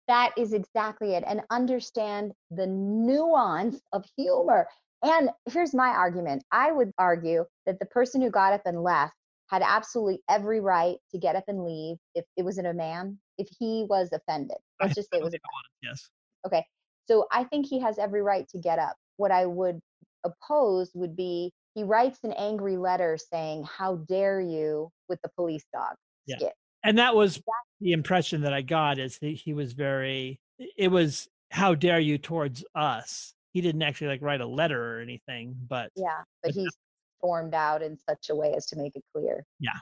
That 0.07 0.33
is 0.37 0.53
exactly 0.53 1.15
it. 1.15 1.23
And 1.27 1.41
understand 1.49 2.31
the 2.49 2.67
nuance 2.67 3.81
of 3.91 4.05
humor. 4.15 4.67
And 5.03 5.29
here's 5.51 5.73
my 5.73 5.89
argument 5.89 6.43
I 6.51 6.71
would 6.71 6.91
argue 6.97 7.45
that 7.65 7.79
the 7.79 7.85
person 7.85 8.21
who 8.21 8.31
got 8.31 8.53
up 8.53 8.61
and 8.65 8.81
left 8.81 9.13
had 9.49 9.61
absolutely 9.61 10.21
every 10.29 10.59
right 10.59 10.97
to 11.11 11.17
get 11.17 11.35
up 11.35 11.43
and 11.47 11.63
leave 11.63 11.97
if 12.15 12.25
it 12.35 12.43
wasn't 12.43 12.67
a 12.67 12.73
man, 12.73 13.17
if 13.37 13.47
he 13.59 13.85
was 13.89 14.11
offended. 14.11 14.57
Let's 14.81 14.95
just 14.95 15.09
say 15.11 15.19
it 15.19 15.23
was 15.23 15.33
definitely 15.33 15.39
don't 15.83 15.89
it, 15.89 15.89
yes. 15.89 16.09
Okay. 16.47 16.65
So 17.07 17.25
I 17.31 17.43
think 17.45 17.65
he 17.65 17.79
has 17.79 17.99
every 17.99 18.21
right 18.21 18.47
to 18.49 18.57
get 18.57 18.79
up. 18.79 18.95
What 19.17 19.31
I 19.31 19.45
would 19.45 19.79
oppose 20.23 20.91
would 20.93 21.15
be 21.15 21.51
he 21.73 21.83
writes 21.83 22.19
an 22.23 22.33
angry 22.33 22.77
letter 22.77 23.17
saying, 23.17 23.65
How 23.65 23.95
dare 23.95 24.41
you 24.41 24.89
with 25.09 25.19
the 25.21 25.29
police 25.35 25.65
dog 25.73 25.95
Yeah. 26.25 26.37
skit. 26.37 26.53
And 26.83 26.97
that 26.97 27.15
was 27.15 27.41
the 27.81 27.91
impression 27.91 28.41
that 28.41 28.53
I 28.53 28.61
got 28.61 28.97
is 28.97 29.17
he, 29.17 29.33
he 29.33 29.53
was 29.53 29.73
very 29.73 30.39
it 30.59 30.89
was 30.89 31.27
how 31.51 31.75
dare 31.75 31.99
you 31.99 32.17
towards 32.17 32.63
us. 32.75 33.33
He 33.53 33.61
didn't 33.61 33.81
actually 33.83 34.07
like 34.07 34.21
write 34.21 34.41
a 34.41 34.47
letter 34.47 34.97
or 34.97 35.01
anything, 35.01 35.55
but 35.67 35.91
Yeah. 35.95 36.23
But 36.43 36.53
But 36.53 36.61
he's 36.61 36.75
formed 37.21 37.53
out 37.53 37.81
in 37.81 37.97
such 37.97 38.29
a 38.29 38.35
way 38.35 38.53
as 38.55 38.65
to 38.67 38.75
make 38.75 38.95
it 38.95 39.03
clear. 39.13 39.43
Yeah. 39.59 39.79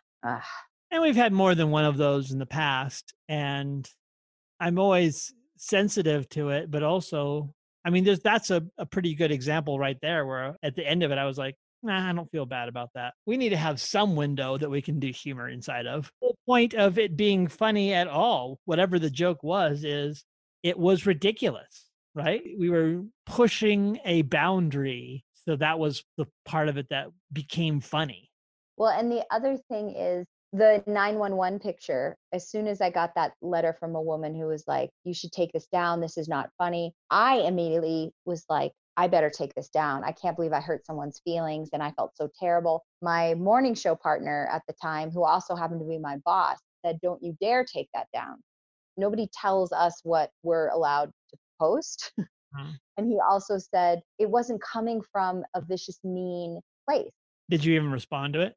And 0.91 1.01
we've 1.01 1.15
had 1.15 1.33
more 1.33 1.55
than 1.55 1.71
one 1.71 1.85
of 1.85 1.97
those 1.97 2.31
in 2.31 2.39
the 2.39 2.45
past 2.45 3.13
and 3.27 3.89
i'm 4.61 4.79
always 4.79 5.33
sensitive 5.57 6.27
to 6.29 6.49
it 6.49 6.69
but 6.69 6.83
also 6.83 7.53
i 7.85 7.89
mean 7.89 8.03
there's 8.03 8.19
that's 8.19 8.49
a, 8.51 8.63
a 8.77 8.85
pretty 8.85 9.15
good 9.15 9.31
example 9.31 9.79
right 9.79 9.97
there 10.01 10.25
where 10.25 10.45
uh, 10.45 10.53
at 10.63 10.75
the 10.75 10.85
end 10.85 11.03
of 11.03 11.11
it 11.11 11.17
i 11.17 11.25
was 11.25 11.37
like 11.37 11.55
nah 11.83 12.09
i 12.09 12.13
don't 12.13 12.31
feel 12.31 12.45
bad 12.45 12.67
about 12.67 12.89
that. 12.95 13.13
We 13.25 13.37
need 13.37 13.49
to 13.49 13.57
have 13.57 13.79
some 13.79 14.15
window 14.15 14.57
that 14.57 14.69
we 14.69 14.81
can 14.81 14.99
do 14.99 15.11
humor 15.11 15.49
inside 15.49 15.85
of. 15.85 16.11
The 16.21 16.33
point 16.47 16.73
of 16.73 16.97
it 16.97 17.15
being 17.15 17.47
funny 17.47 17.93
at 17.93 18.07
all 18.07 18.59
whatever 18.65 18.97
the 18.97 19.09
joke 19.09 19.43
was 19.43 19.83
is 19.83 20.25
it 20.63 20.79
was 20.79 21.05
ridiculous 21.05 21.85
right? 22.15 22.41
We 22.57 22.69
were 22.69 23.01
pushing 23.25 23.99
a 24.05 24.21
boundary 24.21 25.25
so 25.45 25.55
that 25.57 25.77
was 25.77 26.03
the 26.17 26.25
part 26.45 26.69
of 26.69 26.77
it 26.77 26.87
that 26.89 27.07
became 27.31 27.79
funny. 27.79 28.31
Well, 28.77 28.89
and 28.89 29.11
the 29.11 29.23
other 29.31 29.57
thing 29.69 29.95
is 29.95 30.25
the 30.55 30.83
911 30.87 31.59
picture. 31.59 32.15
As 32.31 32.49
soon 32.49 32.67
as 32.67 32.79
I 32.81 32.89
got 32.89 33.11
that 33.15 33.33
letter 33.41 33.75
from 33.79 33.95
a 33.95 34.01
woman 34.01 34.33
who 34.35 34.47
was 34.47 34.63
like, 34.67 34.89
You 35.03 35.13
should 35.13 35.31
take 35.31 35.51
this 35.51 35.67
down. 35.67 35.99
This 36.01 36.17
is 36.17 36.27
not 36.27 36.49
funny. 36.57 36.93
I 37.09 37.37
immediately 37.39 38.11
was 38.25 38.45
like, 38.49 38.71
I 38.97 39.07
better 39.07 39.29
take 39.29 39.53
this 39.55 39.67
down. 39.69 40.03
I 40.05 40.13
can't 40.13 40.37
believe 40.37 40.53
I 40.53 40.61
hurt 40.61 40.85
someone's 40.85 41.19
feelings 41.25 41.69
and 41.73 41.83
I 41.83 41.91
felt 41.91 42.15
so 42.15 42.29
terrible. 42.39 42.83
My 43.01 43.33
morning 43.35 43.75
show 43.75 43.95
partner 43.95 44.47
at 44.51 44.61
the 44.67 44.73
time, 44.81 45.11
who 45.11 45.25
also 45.25 45.55
happened 45.55 45.81
to 45.81 45.85
be 45.85 45.97
my 45.99 46.17
boss, 46.23 46.57
said, 46.85 46.99
Don't 47.01 47.21
you 47.21 47.35
dare 47.41 47.65
take 47.65 47.89
that 47.93 48.07
down. 48.13 48.37
Nobody 48.97 49.27
tells 49.33 49.73
us 49.73 49.99
what 50.03 50.29
we're 50.43 50.69
allowed 50.69 51.11
to 51.31 51.37
post. 51.59 52.11
Mhm. 52.55 52.75
and 52.95 53.07
he 53.11 53.19
also 53.19 53.57
said 53.57 53.99
it 54.17 54.29
wasn't 54.29 54.61
coming 54.61 55.01
from 55.11 55.43
a 55.55 55.61
vicious, 55.61 55.99
mean 56.05 56.61
place. 56.87 57.11
did 57.49 57.65
you 57.65 57.75
even 57.75 57.91
respond 57.91 58.33
to 58.35 58.39
it 58.39 58.55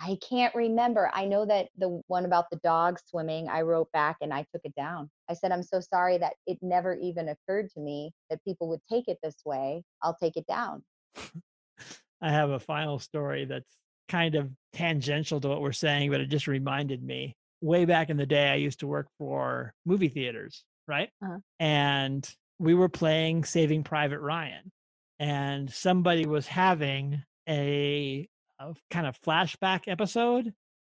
I 0.00 0.16
can't 0.28 0.54
remember. 0.54 1.10
I 1.12 1.24
know 1.24 1.44
that 1.46 1.68
the 1.76 2.00
one 2.06 2.24
about 2.24 2.50
the 2.50 2.60
dog 2.62 2.98
swimming, 3.04 3.48
I 3.48 3.62
wrote 3.62 3.90
back 3.92 4.18
and 4.20 4.32
I 4.32 4.44
took 4.52 4.62
it 4.64 4.74
down. 4.76 5.10
I 5.28 5.34
said, 5.34 5.50
I'm 5.50 5.62
so 5.62 5.80
sorry 5.80 6.18
that 6.18 6.34
it 6.46 6.58
never 6.62 6.94
even 6.94 7.28
occurred 7.28 7.70
to 7.70 7.80
me 7.80 8.12
that 8.30 8.44
people 8.44 8.68
would 8.68 8.80
take 8.90 9.08
it 9.08 9.18
this 9.22 9.36
way. 9.44 9.82
I'll 10.02 10.16
take 10.16 10.36
it 10.36 10.46
down. 10.46 10.84
I 12.20 12.30
have 12.30 12.50
a 12.50 12.60
final 12.60 12.98
story 12.98 13.44
that's 13.44 13.76
kind 14.08 14.34
of 14.34 14.50
tangential 14.72 15.40
to 15.40 15.48
what 15.48 15.60
we're 15.60 15.72
saying, 15.72 16.10
but 16.10 16.20
it 16.20 16.26
just 16.26 16.46
reminded 16.46 17.02
me. 17.02 17.34
Way 17.60 17.84
back 17.84 18.08
in 18.08 18.16
the 18.16 18.26
day, 18.26 18.50
I 18.50 18.54
used 18.56 18.80
to 18.80 18.86
work 18.86 19.08
for 19.18 19.74
movie 19.84 20.08
theaters, 20.08 20.64
right? 20.86 21.10
Uh-huh. 21.22 21.38
And 21.58 22.28
we 22.58 22.74
were 22.74 22.88
playing 22.88 23.44
Saving 23.44 23.82
Private 23.82 24.20
Ryan, 24.20 24.70
and 25.18 25.70
somebody 25.70 26.26
was 26.26 26.46
having 26.46 27.22
a, 27.48 28.28
a 28.58 28.74
kind 28.90 29.06
of 29.06 29.20
flashback 29.20 29.82
episode 29.86 30.48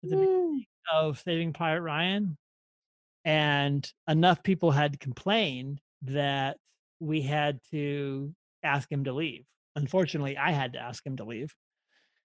at 0.03 0.09
the 0.09 0.15
hmm. 0.15 0.21
beginning 0.21 0.65
of 0.91 1.19
Saving 1.19 1.53
Private 1.53 1.81
Ryan, 1.81 2.37
and 3.25 3.89
enough 4.07 4.43
people 4.43 4.71
had 4.71 4.99
complained 4.99 5.79
that 6.03 6.57
we 6.99 7.21
had 7.21 7.59
to 7.71 8.33
ask 8.63 8.91
him 8.91 9.05
to 9.05 9.13
leave. 9.13 9.45
Unfortunately, 9.75 10.37
I 10.37 10.51
had 10.51 10.73
to 10.73 10.79
ask 10.79 11.05
him 11.05 11.17
to 11.17 11.23
leave. 11.23 11.53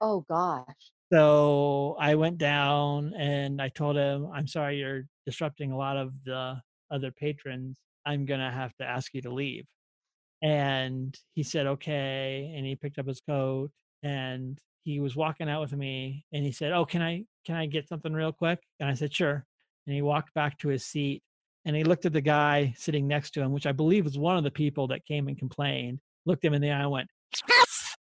Oh 0.01 0.25
gosh. 0.29 0.93
So 1.13 1.97
I 1.99 2.15
went 2.17 2.39
down 2.39 3.15
and 3.15 3.63
I 3.63 3.69
told 3.69 3.97
him, 3.97 4.29
I'm 4.33 4.47
sorry, 4.47 4.79
you're 4.79 5.07
disrupting 5.25 5.73
a 5.73 5.77
lot 5.77 5.97
of 5.97 6.13
the 6.25 6.61
other 6.91 7.11
patrons. 7.11 7.79
I'm 8.05 8.27
going 8.27 8.41
to 8.41 8.51
have 8.51 8.75
to 8.77 8.85
ask 8.85 9.15
you 9.15 9.23
to 9.23 9.33
leave. 9.33 9.65
And 10.43 11.19
he 11.35 11.43
said, 11.43 11.67
okay. 11.67 12.53
And 12.55 12.67
he 12.67 12.77
picked 12.77 12.99
up 12.99 13.07
his 13.09 13.21
coat 13.21 13.71
and 14.03 14.59
he 14.89 15.01
was 15.01 15.15
walking 15.15 15.51
out 15.51 15.61
with 15.61 15.75
me 15.75 16.25
and 16.33 16.43
he 16.43 16.51
said, 16.51 16.73
oh, 16.73 16.87
can 16.87 17.03
I, 17.03 17.25
can 17.45 17.57
I 17.57 17.67
get 17.67 17.87
something 17.89 18.13
real 18.13 18.33
quick? 18.33 18.59
And 18.81 18.89
I 18.89 18.95
said, 18.95 19.15
sure. 19.15 19.45
And 19.87 19.95
he 19.95 20.01
walked 20.01 20.33
back 20.33 20.59
to 20.59 20.69
his 20.69 20.87
seat 20.87 21.23
and 21.67 21.77
he 21.77 21.85
looked 21.85 22.07
at 22.07 22.15
the 22.15 22.23
guy 22.23 22.75
sitting 22.77 23.07
next 23.07 23.33
to 23.33 23.43
him, 23.43 23.53
which 23.53 23.67
I 23.67 23.73
believe 23.73 24.07
was 24.07 24.17
one 24.17 24.39
of 24.39 24.45
the 24.45 24.51
people 24.51 24.87
that 24.89 25.05
came 25.05 25.29
and 25.29 25.39
complained, 25.39 26.01
looked 26.25 26.43
him 26.43 26.55
in 26.55 26.63
the 26.63 26.71
eye 26.71 26.81
and 26.81 26.91
went, 26.91 27.09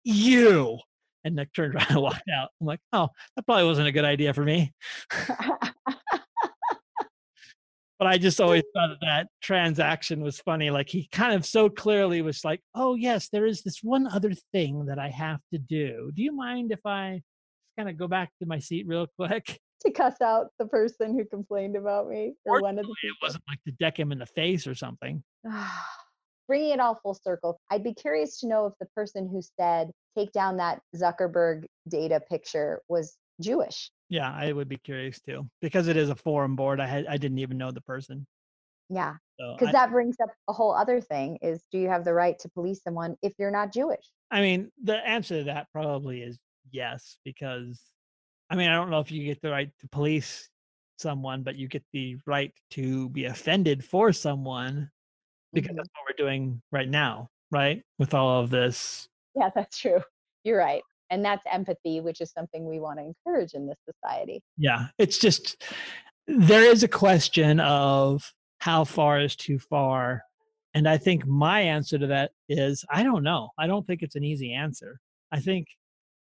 you 0.02 0.78
and 1.24 1.36
Nick 1.36 1.52
turned 1.52 1.74
around 1.76 1.90
and 1.90 2.00
walked 2.00 2.28
out. 2.34 2.48
I'm 2.58 2.66
like, 2.66 2.80
oh, 2.94 3.08
that 3.36 3.44
probably 3.44 3.66
wasn't 3.66 3.88
a 3.88 3.92
good 3.92 4.06
idea 4.06 4.32
for 4.32 4.44
me. 4.44 4.72
But 7.98 8.08
I 8.08 8.18
just 8.18 8.40
always 8.40 8.62
thought 8.74 8.90
that, 8.90 9.06
that 9.06 9.28
transaction 9.40 10.20
was 10.20 10.40
funny. 10.40 10.70
Like 10.70 10.88
he 10.88 11.08
kind 11.10 11.34
of 11.34 11.44
so 11.44 11.68
clearly 11.68 12.22
was 12.22 12.44
like, 12.44 12.60
oh, 12.74 12.94
yes, 12.94 13.28
there 13.28 13.46
is 13.46 13.62
this 13.62 13.82
one 13.82 14.06
other 14.06 14.32
thing 14.52 14.86
that 14.86 14.98
I 14.98 15.08
have 15.08 15.40
to 15.52 15.58
do. 15.58 16.10
Do 16.14 16.22
you 16.22 16.32
mind 16.32 16.72
if 16.72 16.84
I 16.84 17.16
just 17.16 17.76
kind 17.76 17.88
of 17.88 17.96
go 17.96 18.08
back 18.08 18.30
to 18.40 18.46
my 18.46 18.58
seat 18.58 18.86
real 18.86 19.06
quick? 19.18 19.60
to 19.82 19.92
cuss 19.92 20.20
out 20.20 20.48
the 20.58 20.66
person 20.66 21.16
who 21.16 21.24
complained 21.24 21.76
about 21.76 22.08
me 22.08 22.34
or 22.44 22.60
one 22.60 22.78
of 22.78 22.84
the 22.84 22.94
It 23.04 23.14
wasn't 23.22 23.44
like 23.48 23.62
to 23.64 23.72
deck 23.72 23.98
him 23.98 24.10
in 24.10 24.18
the 24.18 24.26
face 24.26 24.66
or 24.66 24.74
something. 24.74 25.22
bringing 26.48 26.70
it 26.70 26.80
all 26.80 26.98
full 27.02 27.14
circle, 27.14 27.60
I'd 27.70 27.84
be 27.84 27.94
curious 27.94 28.40
to 28.40 28.48
know 28.48 28.66
if 28.66 28.72
the 28.80 28.86
person 28.86 29.28
who 29.28 29.40
said, 29.60 29.90
take 30.16 30.32
down 30.32 30.56
that 30.56 30.80
Zuckerberg 30.96 31.66
data 31.88 32.20
picture 32.28 32.80
was 32.88 33.16
Jewish. 33.40 33.90
Yeah, 34.08 34.32
I 34.32 34.52
would 34.52 34.68
be 34.68 34.78
curious 34.78 35.20
too 35.20 35.48
because 35.60 35.88
it 35.88 35.96
is 35.96 36.10
a 36.10 36.14
forum 36.14 36.56
board. 36.56 36.80
I 36.80 36.86
had 36.86 37.06
I 37.06 37.16
didn't 37.16 37.38
even 37.38 37.58
know 37.58 37.70
the 37.70 37.82
person. 37.82 38.26
Yeah. 38.88 39.16
Because 39.38 39.68
I, 39.68 39.72
that 39.72 39.90
brings 39.90 40.16
up 40.22 40.30
a 40.48 40.52
whole 40.52 40.74
other 40.74 41.00
thing 41.00 41.38
is 41.42 41.62
do 41.70 41.78
you 41.78 41.88
have 41.88 42.04
the 42.04 42.14
right 42.14 42.38
to 42.40 42.48
police 42.48 42.82
someone 42.82 43.16
if 43.22 43.34
you're 43.38 43.50
not 43.50 43.72
Jewish? 43.72 44.04
I 44.30 44.40
mean, 44.40 44.70
the 44.82 44.96
answer 45.06 45.38
to 45.38 45.44
that 45.44 45.68
probably 45.72 46.22
is 46.22 46.38
yes 46.70 47.18
because 47.24 47.80
I 48.50 48.56
mean, 48.56 48.70
I 48.70 48.74
don't 48.74 48.90
know 48.90 49.00
if 49.00 49.10
you 49.12 49.24
get 49.24 49.42
the 49.42 49.50
right 49.50 49.70
to 49.80 49.88
police 49.88 50.48
someone, 50.96 51.42
but 51.42 51.56
you 51.56 51.68
get 51.68 51.84
the 51.92 52.16
right 52.26 52.52
to 52.70 53.10
be 53.10 53.26
offended 53.26 53.84
for 53.84 54.12
someone 54.12 54.90
because 55.52 55.72
Mhm. 55.72 55.76
that's 55.76 55.90
what 55.94 56.04
we're 56.08 56.24
doing 56.24 56.62
right 56.72 56.88
now, 56.88 57.30
right? 57.50 57.82
With 57.98 58.14
all 58.14 58.40
of 58.42 58.50
this 58.50 59.08
Yeah, 59.34 59.50
that's 59.54 59.78
true. 59.78 60.02
You're 60.44 60.58
right. 60.58 60.82
And 61.10 61.24
that's 61.24 61.42
empathy, 61.50 62.00
which 62.00 62.20
is 62.20 62.30
something 62.32 62.68
we 62.68 62.80
want 62.80 62.98
to 62.98 63.04
encourage 63.04 63.54
in 63.54 63.66
this 63.66 63.78
society. 63.84 64.42
Yeah, 64.56 64.88
it's 64.98 65.18
just 65.18 65.62
there 66.26 66.64
is 66.64 66.82
a 66.82 66.88
question 66.88 67.60
of 67.60 68.30
how 68.58 68.84
far 68.84 69.20
is 69.20 69.34
too 69.36 69.58
far. 69.58 70.22
And 70.74 70.88
I 70.88 70.98
think 70.98 71.26
my 71.26 71.60
answer 71.60 71.98
to 71.98 72.06
that 72.08 72.32
is 72.48 72.84
I 72.90 73.02
don't 73.02 73.22
know. 73.22 73.50
I 73.58 73.66
don't 73.66 73.86
think 73.86 74.02
it's 74.02 74.16
an 74.16 74.24
easy 74.24 74.52
answer. 74.52 75.00
I 75.32 75.40
think 75.40 75.66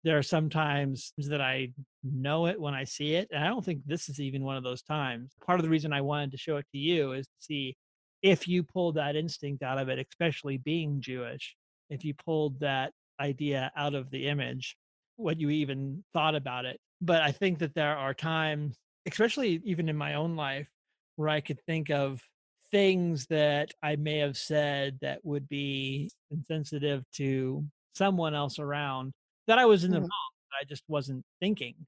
there 0.05 0.19
are 0.19 0.23
some 0.23 0.49
times 0.49 1.13
that 1.19 1.41
I 1.41 1.73
know 2.05 2.47
it 2.47 2.61
when 2.61 2.75
I 2.75 2.85
see 2.85 3.15
it. 3.15 3.29
And 3.33 3.43
I 3.43 3.49
don't 3.49 3.65
think 3.65 3.81
this 3.87 4.09
is 4.09 4.21
even 4.21 4.45
one 4.45 4.57
of 4.57 4.63
those 4.63 4.83
times. 4.83 5.33
Part 5.45 5.59
of 5.59 5.65
the 5.65 5.71
reason 5.71 5.93
I 5.93 6.01
wanted 6.01 6.31
to 6.31 6.37
show 6.37 6.59
it 6.59 6.67
to 6.73 6.79
you 6.79 7.13
is 7.13 7.27
to 7.27 7.33
see 7.41 7.77
if 8.23 8.47
you 8.47 8.63
pulled 8.63 8.95
that 8.97 9.17
instinct 9.17 9.63
out 9.63 9.79
of 9.79 9.89
it, 9.89 9.99
especially 9.99 10.59
being 10.59 11.01
Jewish, 11.01 11.57
if 11.91 12.05
you 12.05 12.15
pulled 12.15 12.61
that 12.61 12.93
idea 13.21 13.73
out 13.77 13.95
of 13.95 14.11
the 14.11 14.29
image, 14.29 14.77
what 15.17 15.41
you 15.41 15.51
even 15.51 16.05
thought 16.13 16.35
about 16.35 16.65
it. 16.65 16.79
But 17.01 17.23
I 17.23 17.33
think 17.33 17.59
that 17.61 17.75
there 17.75 17.97
are 17.97 18.15
times, 18.15 18.77
especially 19.07 19.61
even 19.65 19.89
in 19.89 19.97
my 19.97 20.15
own 20.15 20.37
life, 20.37 20.69
where 21.17 21.29
I 21.29 21.41
could 21.41 21.61
think 21.67 21.91
of 21.91 22.23
things 22.71 23.27
that 23.27 23.73
I 23.83 23.97
may 23.97 24.19
have 24.19 24.37
said 24.37 24.99
that 25.01 25.25
would 25.25 25.49
be 25.49 26.11
insensitive 26.31 27.05
to 27.13 27.65
someone 27.95 28.35
else 28.35 28.59
around 28.59 29.13
that 29.47 29.59
I 29.59 29.65
was 29.67 29.85
in 29.85 29.93
the 29.93 29.99
Mhm. 29.99 30.03
wrong. 30.03 30.33
I 30.61 30.65
just 30.65 30.83
wasn't 30.89 31.25
thinking. 31.41 31.87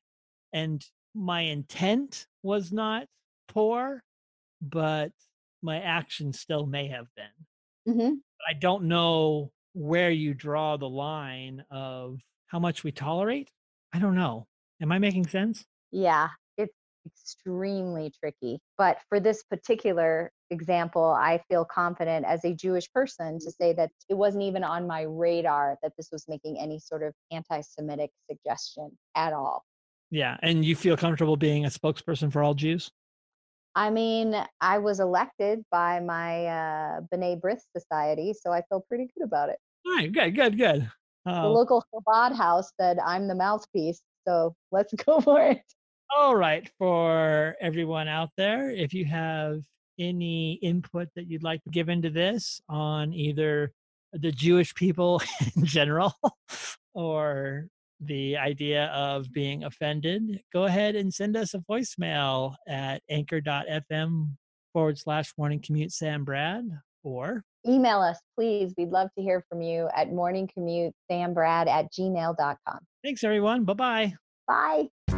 And 0.53 0.85
my 1.15 1.43
intent 1.43 2.27
was 2.43 2.73
not 2.73 3.09
poor, 3.49 4.03
but 4.63 5.13
my 5.63 5.81
action 5.81 6.33
still 6.33 6.67
may 6.67 6.89
have 6.89 7.09
been. 7.17 7.47
hmm 7.87 8.21
I 8.47 8.55
don't 8.55 8.85
know 8.85 9.53
where 9.79 10.11
you 10.11 10.35
draw 10.35 10.77
the 10.77 10.89
line 10.89 11.63
of 11.71 12.19
how 12.49 12.59
much 12.59 12.83
we 12.83 12.91
tolerate. 12.91 13.49
I 13.95 14.01
don't 14.01 14.17
know. 14.17 14.47
Am 14.83 14.91
I 14.91 14.99
making 14.99 15.29
sense? 15.29 15.65
Yeah, 15.93 16.29
it's 16.57 16.75
extremely 17.07 18.13
tricky. 18.19 18.59
But 18.77 18.99
for 19.09 19.21
this 19.21 19.45
particular 19.45 20.33
example, 20.51 21.05
I 21.05 21.41
feel 21.49 21.65
confident 21.65 22.27
as 22.27 22.45
a 22.45 22.55
Jewish 22.55 22.91
person 22.93 23.39
to 23.39 23.53
say 23.53 23.73
that 23.75 23.91
it 24.09 24.15
wasn't 24.15 24.43
even 24.43 24.65
on 24.65 24.87
my 24.89 25.03
radar 25.03 25.79
that 25.85 25.93
this 25.97 26.09
was 26.11 26.25
making 26.27 26.59
any 26.59 26.81
sort 26.81 27.05
of 27.05 27.15
anti 27.31 27.61
Semitic 27.61 28.11
suggestion 28.29 28.91
at 29.15 29.33
all. 29.33 29.65
Yeah. 30.11 30.39
And 30.43 30.65
you 30.65 30.75
feel 30.75 30.97
comfortable 30.97 31.37
being 31.37 31.67
a 31.67 31.69
spokesperson 31.69 32.33
for 32.33 32.43
all 32.43 32.55
Jews? 32.55 32.91
I 33.77 33.91
mean, 33.91 34.35
I 34.61 34.79
was 34.79 34.99
elected 34.99 35.63
by 35.71 36.01
my 36.01 36.47
uh, 36.47 37.01
B'nai 37.13 37.41
B'rith 37.41 37.61
Society, 37.77 38.35
so 38.35 38.51
I 38.51 38.63
feel 38.69 38.85
pretty 38.89 39.09
good 39.17 39.25
about 39.25 39.51
it. 39.51 39.59
All 39.87 39.95
right. 39.97 40.13
Good, 40.13 40.35
good, 40.35 40.59
good. 40.59 40.91
The 41.25 41.33
Uh, 41.33 41.49
local 41.49 41.85
Chabad 41.95 42.35
house 42.35 42.71
said 42.81 42.99
I'm 43.05 43.29
the 43.29 43.35
mouthpiece, 43.35 44.01
so 44.27 44.55
let's 44.73 44.93
go 45.05 45.21
for 45.21 45.41
it. 45.43 45.63
all 46.17 46.37
right. 46.37 46.69
For 46.79 47.55
everyone 47.61 48.09
out 48.09 48.31
there, 48.37 48.71
if 48.71 48.95
you 48.95 49.05
have 49.07 49.61
any 49.99 50.55
input 50.63 51.09
that 51.17 51.29
you'd 51.29 51.43
like 51.43 51.63
to 51.65 51.71
give 51.71 51.89
into 51.89 52.09
this 52.11 52.61
on 52.69 53.13
either 53.13 53.73
the 54.13 54.31
Jewish 54.33 54.75
people 54.75 55.21
in 55.57 55.65
general 55.67 56.15
or 56.95 57.67
the 58.01 58.37
idea 58.39 58.87
of 58.87 59.31
being 59.33 59.65
offended, 59.65 60.41
go 60.53 60.65
ahead 60.65 60.95
and 60.97 61.13
send 61.13 61.37
us 61.37 61.53
a 61.53 61.59
voicemail 61.59 62.55
at 62.69 63.03
anchor.fm 63.11 64.31
forward 64.73 64.99
slash 64.99 65.33
morning 65.37 65.61
commute 65.61 65.93
Sam 65.93 66.25
Brad 66.25 66.65
or 67.03 67.43
Email 67.69 68.01
us, 68.01 68.19
please. 68.37 68.73
We'd 68.79 68.91
love 68.91 69.11
to 69.17 69.23
hear 69.23 69.45
from 69.49 69.61
you 69.61 69.89
at 69.95 70.09
morningcommutesambrad 70.09 71.69
at 71.69 71.93
gmail.com. 71.93 72.79
thanks 73.05 73.23
everyone. 73.23 73.65
Bye 73.65 73.75
bye. 73.75 74.15
Bye. 74.47 75.15